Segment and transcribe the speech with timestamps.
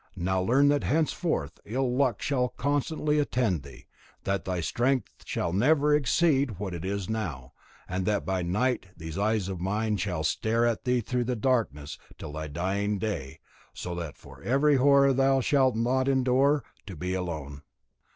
[0.17, 3.85] Now learn that henceforth ill luck shall constantly attend thee;
[4.23, 9.19] that thy strength shall never exceed what it now is, and that by night these
[9.19, 13.41] eyes of mine shall stare at thee through the darkness till thy dying day,
[13.75, 17.61] so that for very horror thou shalt not endure to be alone."